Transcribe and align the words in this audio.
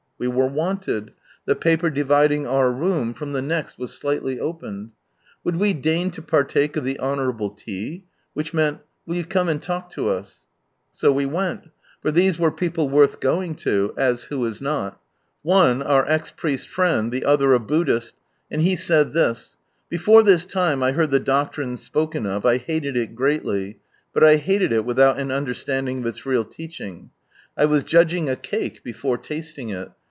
We 0.19 0.27
were 0.27 0.45
wanted, 0.47 1.13
the 1.45 1.55
paper 1.55 1.89
dividing 1.89 2.45
our 2.45 2.71
room 2.71 3.15
from 3.15 3.33
the 3.33 3.41
next 3.41 3.79
was 3.79 3.91
slightly 3.97 4.39
opened." 4.39 4.91
Would 5.43 5.55
we 5.55 5.73
deign 5.73 6.11
to 6.11 6.21
partake 6.21 6.77
of 6.77 6.83
the 6.83 6.99
honourable 6.99 7.49
tea?" 7.49 8.03
which 8.35 8.53
meant" 8.53 8.81
Will 9.07 9.15
you 9.15 9.23
come 9.25 9.49
and 9.49 9.59
talk 9.59 9.89
to 9.93 10.09
us?" 10.09 10.45
So 10.93 11.11
we 11.11 11.25
went, 11.25 11.71
for 12.03 12.11
these 12.11 12.37
were 12.37 12.51
people 12.51 12.87
worth 12.87 13.19
going 13.19 13.55
to— 13.65 13.95
as 13.97 14.25
who 14.25 14.45
is 14.45 14.61
not? 14.61 15.01
One, 15.41 15.81
our 15.81 16.05
cx 16.05 16.35
priest 16.35 16.69
friend, 16.69 17.11
the 17.11 17.25
other 17.25 17.55
a. 17.55 17.59
Buddhist, 17.59 18.13
and 18.51 18.61
he 18.61 18.75
said 18.75 19.13
this 19.13 19.57
—"Before 19.89 20.21
this 20.21 20.45
time, 20.45 20.83
I 20.83 20.91
heard 20.91 21.09
the 21.09 21.19
doctrine 21.19 21.77
spoken 21.77 22.27
of, 22.27 22.45
I 22.45 22.57
haled 22.59 22.83
it 22.95 23.15
greatly, 23.15 23.79
but 24.13 24.23
I 24.23 24.35
hated 24.35 24.71
it 24.71 24.85
without 24.85 25.17
an 25.17 25.31
understanding 25.31 26.01
of 26.01 26.05
its 26.05 26.27
real 26.27 26.43
teaching. 26.45 27.09
I 27.57 27.65
was 27.65 27.81
judging 27.81 28.29
a 28.29 28.35
cake 28.35 28.83
before 28.83 29.17
tasting 29.17 29.69
it. 29.71 29.89